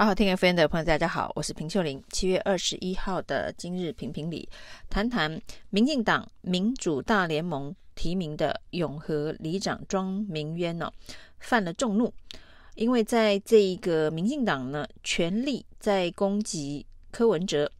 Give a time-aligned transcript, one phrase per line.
[0.00, 2.02] 好好听 FM 的朋友，大家好，我是平秀玲。
[2.08, 4.48] 七月二十一号的今日评评理，
[4.88, 5.38] 谈谈
[5.68, 10.90] 民进党民主大联盟提名的永和里长庄明渊、哦，
[11.40, 12.10] 犯了众怒，
[12.76, 17.70] 因为在这一个民进党呢，全力在攻击柯文哲，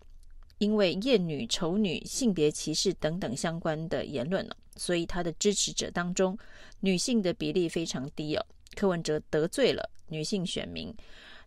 [0.59, 6.37] 因为厌女、丑女、性别歧视等等相关的言论呢，所以他的支持者当中
[6.81, 8.45] 女性的比例非常低哦。
[8.77, 10.95] 柯文哲得罪了女性选民。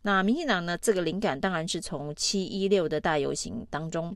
[0.06, 0.78] 那民进党呢？
[0.80, 4.16] 这个灵感当然是从七一六的大游行当中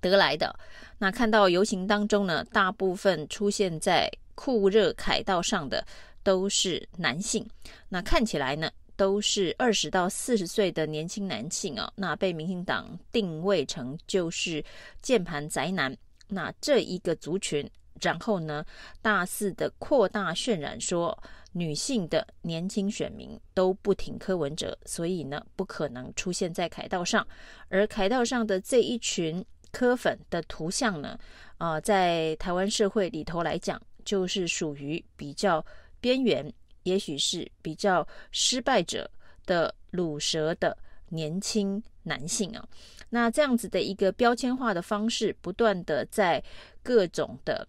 [0.00, 0.54] 得来的。
[0.98, 5.86] 那看到游行当中呢，大部分出现在酷热凯道上的
[6.24, 7.48] 都是男性。
[7.88, 11.92] 那看起来呢，都是二十到四十岁的年轻男性哦。
[11.94, 14.64] 那被民进党定位成就是
[15.00, 15.96] 键盘宅男。
[16.26, 17.70] 那这一个族群，
[18.00, 18.64] 然后呢，
[19.00, 21.16] 大肆的扩大渲染说。
[21.52, 27.26] 女性的年轻选民都不挺柯文哲，所以呢，不可能出现在凯道上。
[27.68, 31.18] 而凯道上的这一群柯粉的图像呢，
[31.56, 35.64] 啊、呃，在台湾社会里头来讲，就是属于比较
[36.00, 39.10] 边缘，也许是比较失败者
[39.46, 40.76] 的卤蛇的
[41.08, 42.68] 年轻男性啊。
[43.08, 46.44] 那这样子的一个标签化的方式，不断的在
[46.82, 47.66] 各种的。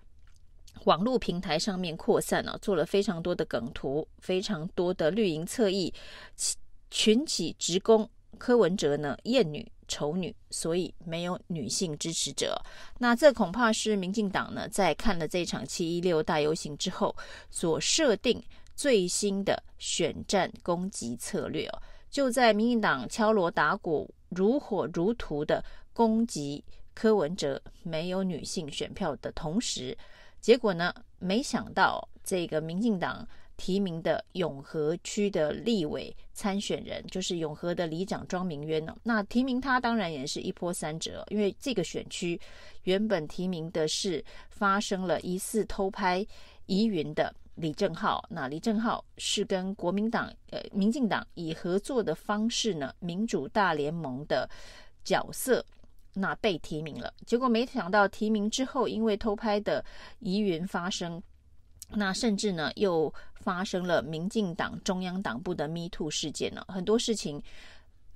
[0.85, 5.93] 网络平台上面扩散了、做了非常多的梗图，非常多的绿营侧翼
[6.89, 12.59] 群起直攻柯文哲呢，厌女丑女，所以没有女性支持者。
[12.97, 17.15] 那这恐怕是民进党呢，在看了这场七一六大游行之后
[17.49, 18.41] 所设定
[18.75, 21.81] 最新的选战攻击策略哦。
[22.09, 25.63] 就在民进党敲锣打鼓、如火如荼的
[25.93, 26.63] 攻击
[26.93, 29.95] 柯文哲没有女性选票的同时。
[30.41, 30.93] 结果呢？
[31.21, 38.95] 没想到这个民进党提名的永和区的立委参选人，就是永和的里长庄明渊呢。
[39.03, 42.39] 那提名他当然也是一波三折，因为这个选区
[42.83, 46.25] 原本提名的是发生了疑似偷拍
[46.67, 48.23] 疑云的李正浩。
[48.29, 54.49] 那李正浩是跟国民党呃民进党以合作的方式呢，民主大联盟的
[55.03, 55.65] 角色。
[56.13, 59.83] 那被提名了，结果没想到提名之后，因为偷拍的
[60.19, 61.21] 疑云发生，
[61.89, 67.41] 那甚至呢又发生了民进党中央党部的 Me Too 事件呢，很多事情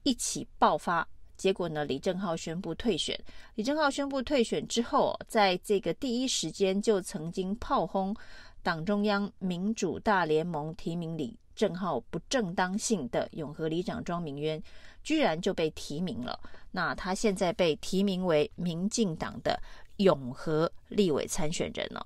[0.04, 3.18] 一起爆发，结果呢李正浩宣布退选。
[3.56, 8.14] 李正浩宣布退选之后，在这个第一时间就曾经炮轰
[8.62, 14.62] 党中央民主大联盟提名李正浩不正当性的永和里长庄明渊。
[15.04, 16.40] 居然就被提名了，
[16.72, 19.62] 那他现在被提名为民进党的
[19.98, 22.06] 永和立委参选人了。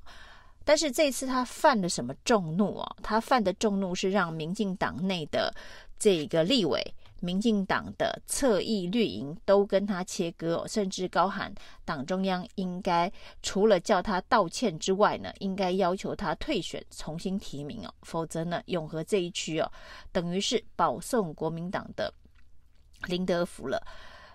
[0.66, 2.96] 但是这次他犯了什么众怒啊？
[3.02, 5.54] 他犯的众怒是让民进党内的
[5.98, 6.84] 这个立委、
[7.22, 13.10] 民进党的侧翼绿营都跟他切割哦，甚至高喊党中央应该
[13.42, 19.72] 除了叫他道歉之外呢，应该要求他退选，重新提名哦，否则呢，永和这一区哦，
[20.12, 22.14] 等于是保送国民党的。
[23.06, 23.82] 林德福了，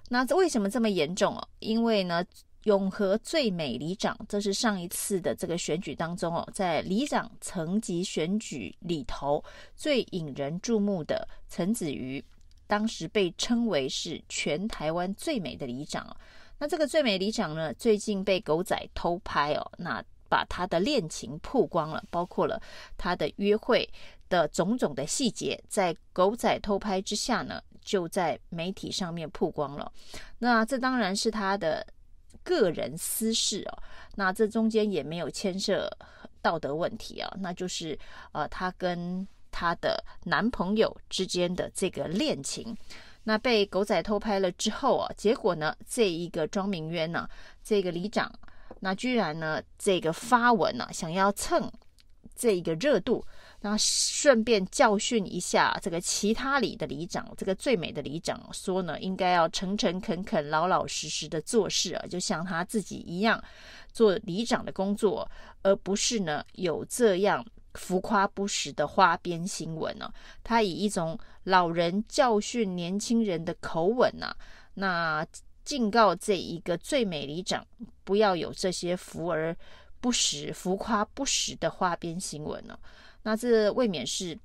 [0.08, 1.48] 那为什么这么严重哦？
[1.58, 2.24] 因为呢，
[2.64, 9.42] 永和最美里长，这是上一次的这个选举当中哦，在里长层级选举里头
[9.76, 12.24] 最引人注目的陈子瑜，
[12.66, 16.16] 当时被称为是全台湾最美的里长哦。
[16.58, 22.62] 那这个最美里长呢，最近被狗仔偷拍哦，那把他的恋情曝光了，包括了
[22.96, 23.86] 他的约会
[24.28, 27.60] 的种种的细节，在狗仔偷拍之下呢。
[27.84, 29.92] 就在媒体上面曝光了，
[30.38, 31.86] 那这当然是他的
[32.42, 33.82] 个人私事哦。
[34.14, 35.90] 那这中间也没有牵涉
[36.40, 37.98] 道德问题啊，那就是
[38.32, 42.76] 呃，他跟他的男朋友之间的这个恋情，
[43.24, 47.28] 那被狗仔偷拍了之后啊，结果呢，这一个庄明渊呢，
[47.62, 48.32] 这个里长，
[48.80, 51.70] 那居然呢，这个发文呢，想要蹭
[52.34, 53.24] 这一个热度。
[53.64, 63.42] 那顺便教训一下这个其他里的里长，这个最美的里长说呢，应该要诚诚恳恳、老老实实的做事啊，就像他自己一样
[63.92, 65.30] 做里长的工作，
[65.62, 70.14] 而不是呢有这样浮夸不实的花边新闻呢、啊。
[70.42, 74.36] 他以一种老人教训年轻人的口吻呢、啊，
[74.74, 75.26] 那
[75.64, 77.64] 警告这一个最美里长
[78.02, 79.56] 不要有这些浮而
[80.00, 82.90] 不实、浮夸不实的花边新闻呢、啊。
[83.22, 84.38] 那这未免是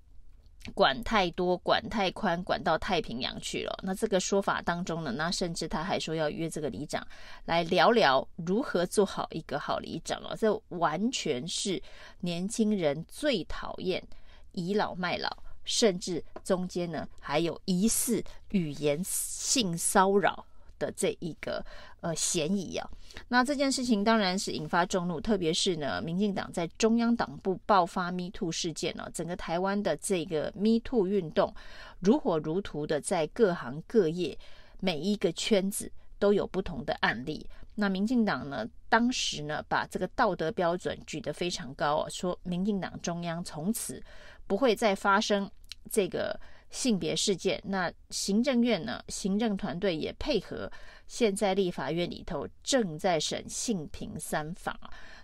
[0.76, 3.80] 管太多、管太宽、管到太平洋去了。
[3.84, 7.06] 那这个说法当中呢，那甚至他还说要约这个里长
[7.46, 10.36] 来聊聊如何做好一个好里长哦。
[10.38, 11.82] 这完全是
[12.20, 14.04] 年轻人最讨厌
[14.52, 15.30] 倚老卖老、
[15.64, 20.46] 甚至中间呢还有疑似语言性骚扰
[20.78, 21.64] 的这一个
[22.02, 22.90] 呃嫌疑啊。
[23.28, 31.54] 那这件事情当然是引发众怒，特别是呢，民进党在中央党部爆发 Me Too 事件呢，整个台湾的这个 Me Too 运动
[32.00, 34.38] 如火如荼的在各行各业
[34.80, 37.48] 每一个圈子都有不同的案例。
[37.80, 44.04] 那民进党呢，当时呢把这个道德标准举得非常高啊，说民进党中央从此
[44.48, 45.50] 不会再发生
[45.90, 47.62] 这个性别事件。
[47.66, 50.72] 那行政院呢，行政团队也配合。
[51.08, 54.78] 现在立法院里头正在审性平三法，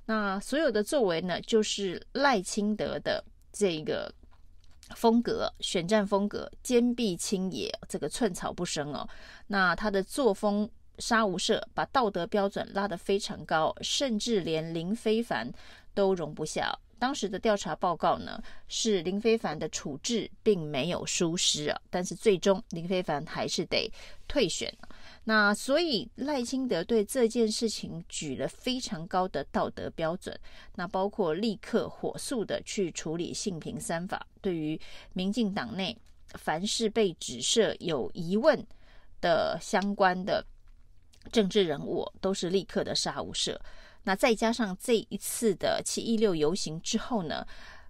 [0.05, 4.09] 那所有的作为呢，就是赖清德的这个
[4.95, 9.05] 风格，选战风格坚壁清野，这个寸草不生哦。
[9.47, 10.69] 那他的作风
[10.99, 15.51] 杀无赦，把道德标准拉得非常高，甚至连林非凡
[15.93, 16.73] 都容不下。
[17.03, 23.91] 当时的调查报告呢，是林非凡的处置并没有疏失啊，但是最终林非凡还是得
[24.25, 24.73] 退选。
[25.25, 30.33] 那所以赖清德对这件事情举了非常高的道德标准，
[30.75, 34.79] 那包括立刻火速的去处理性平三法，对于
[35.11, 35.97] 民进党内
[36.35, 38.65] 凡是被指涉有疑问
[39.19, 40.41] 的相关的
[41.33, 43.57] 政治人物，都是立刻的杀无赦。
[44.03, 47.45] 那再加上这一次的七一六游行之后呢，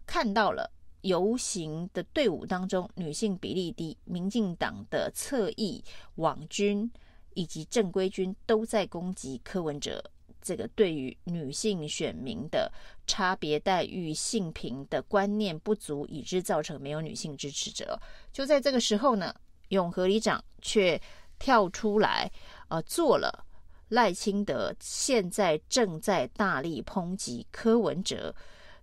[0.06, 0.71] 看到了
[1.01, 5.83] 游行的队伍当中女性比例低，民进党的侧翼
[6.15, 6.92] 网军。
[7.36, 10.00] 以及正规军都在攻击柯文哲，
[10.39, 12.71] 这个对于女性选民的
[13.07, 18.00] 差别待遇、性平的观念不足，以致造成没有女性支持者。
[18.31, 19.33] 就在这个时候呢，
[19.69, 21.01] 永和里长却
[21.39, 22.31] 跳出来，
[22.68, 23.44] 呃，做了
[23.93, 28.33] 赖清德现在正在大力抨击柯文哲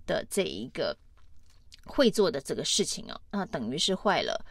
[0.06, 0.96] 的这一个
[1.84, 4.44] 会做的这个事情啊，那等于是坏了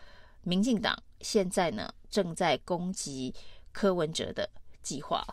[0.43, 3.33] 民进党现在呢正在攻击。
[3.71, 4.49] 柯文哲的
[4.81, 5.23] 计划，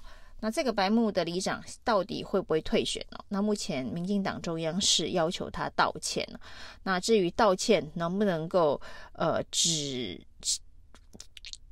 [0.40, 3.18] 那这个白木的里长到底会不会退选呢？
[3.28, 6.22] 那目前民进党中央是要求他道歉。
[6.82, 8.80] 那至于道歉能不能够
[9.14, 10.20] 呃止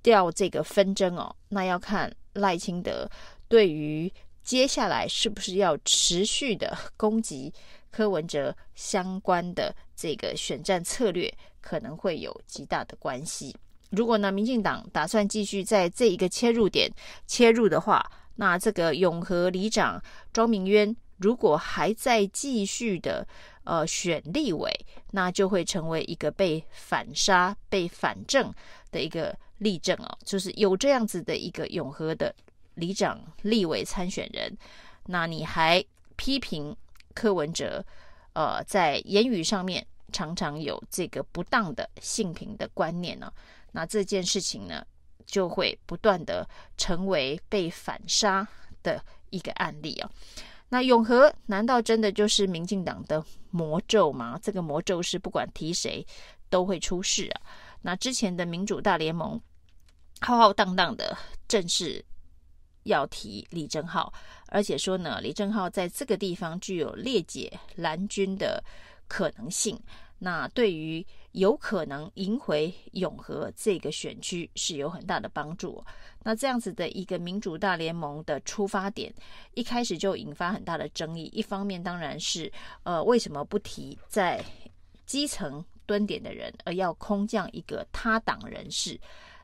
[0.03, 3.09] 掉这个纷争哦，那要看赖清德
[3.49, 4.13] 对于
[4.43, 7.53] 接下来是不是要持续的 攻击
[7.91, 13.55] 柯文哲相关的这个选战策略，可能会有极大的关系。
[13.91, 16.91] 如果呢，民进党打算继续在这一个切入点
[17.27, 18.05] 切入的话，
[18.35, 20.03] 那这个永和里长
[20.33, 23.25] 庄明渊如果还在继续的
[23.63, 24.69] 呃选立委，
[25.13, 28.53] 那就会成为一个被反杀、被反正
[28.91, 30.19] 的一个例证哦。
[30.25, 32.35] 就是有这样子的一个永和的
[32.75, 34.57] 里长立委参选人，
[35.07, 35.85] 那你还
[36.17, 36.77] 批评
[37.15, 37.85] 柯文哲，
[38.33, 43.33] 呃，在言语上面常常有这个不当的性平的观念呢？
[43.73, 44.87] 那这件事情呢，
[45.27, 48.47] 就会不断的成为被反杀
[48.83, 50.11] 的一个案例啊。
[50.69, 54.39] 那永和难道真的就是民进党的魔咒吗？
[54.43, 56.05] 这个魔咒是不管提谁
[56.49, 57.41] 都会出事啊。
[57.83, 59.41] 那之前的民主大联盟
[60.21, 61.17] 浩浩荡荡的
[61.47, 62.05] 正式
[62.85, 64.13] 要提李正浩，
[64.49, 68.63] 而且说呢，李正浩在这个地方具有列解蓝军的
[69.09, 69.79] 可能性。
[70.21, 75.85] 那对于有可能赢回永和这个选区是有很大的帮助。
[76.23, 79.13] 那这样子的一个民主大联盟的出发点，
[79.53, 81.25] 一开始就引发很大的争议。
[81.35, 82.51] 一方面当然是，
[82.85, 84.43] 呃，为什么不提在
[85.05, 88.99] 基层蹲点的人，而要空降一个他党人士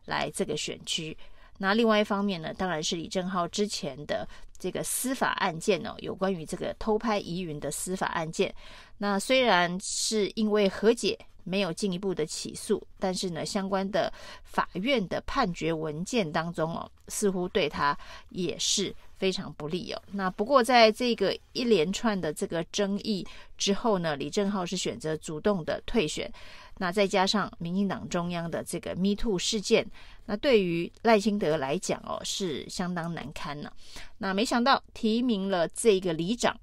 [0.07, 1.15] 来这个选区？
[1.63, 4.27] 那另外一方面呢，当然是李正浩之前的
[4.59, 8.55] 这个司法案件哦，有关于这个偷拍疑云的司法案件。
[8.97, 14.11] 那虽然是因为和解没有进一步的起诉，但是呢，相关的
[14.43, 17.95] 法院的判决文件当中哦，似乎对他
[18.31, 20.03] 也是非常不利哦。
[20.11, 23.25] 那不过在这个一连串的这个争议
[23.57, 26.33] 之后呢，李正浩是选择主动的退选。
[26.79, 29.87] 那再加上民进党中央的这个 Me Too 事件，
[30.25, 33.71] 那对于赖清德来讲哦，是相当难堪呢。
[34.17, 36.59] 那没想到提名了这个里长，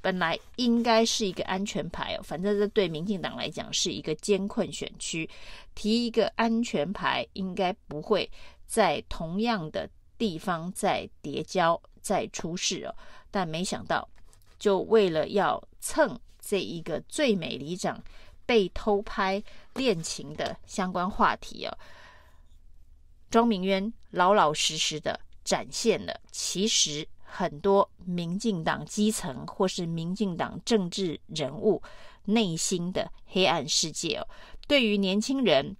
[0.00, 5.28] 本来应该是一个安全牌哦，反正这对民进党来讲是一个艰困选区，
[5.74, 8.30] 提一个安全牌应该不会
[8.64, 9.90] 在同样的
[10.22, 12.94] 地方再叠交再出事哦。
[13.30, 14.08] 但没想到，
[14.58, 18.00] 就为了要蹭这一个最美里长。
[18.44, 19.42] 被偷拍
[19.74, 21.78] 恋情的相关话题哦，
[23.30, 31.80] 庄明渊老老实实的展现了，其实很多民进党基层或是民进党政治人物
[32.24, 34.28] 内心的黑暗世界哦。
[34.66, 35.76] 对于年轻人，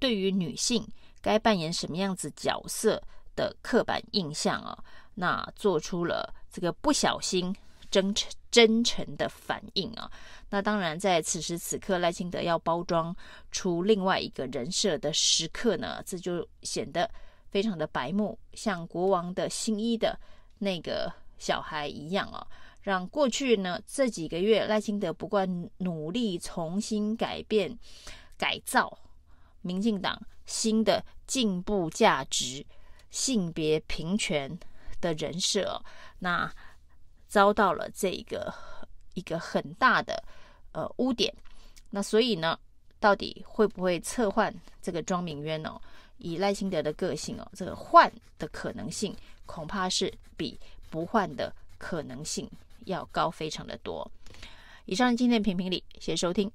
[0.00, 0.84] 对于女性
[1.20, 3.00] 该扮演什么样子角色
[3.36, 4.76] 的刻板印象啊，
[5.14, 7.54] 那做出了这个不小心
[7.90, 10.10] 真诚真诚的反应啊。
[10.48, 13.14] 那当然，在此时此刻，赖清德要包装
[13.50, 17.10] 出另外一个人设的时刻呢，这就显得
[17.50, 20.18] 非常的白目，像国王的新衣的
[20.58, 22.46] 那个小孩一样啊。
[22.80, 27.76] 让过去呢这几个月赖清德不断努力重新改变、
[28.38, 28.96] 改造
[29.60, 32.64] 民进党新的进步价值、
[33.16, 34.46] 性别平权
[35.00, 35.82] 的人设，
[36.18, 36.52] 那
[37.26, 38.52] 遭到了这个
[39.14, 40.22] 一个很大的
[40.72, 41.34] 呃污点。
[41.88, 42.58] 那所以呢，
[43.00, 45.80] 到底会不会撤换这个庄明渊呢？
[46.18, 52.46] 以赖清德的个性哦，这个换的可能性恐怕是比不换的可能性。
[52.84, 54.08] 要高非常的多。
[54.84, 56.52] 以上今天的评评理，谢谢收听。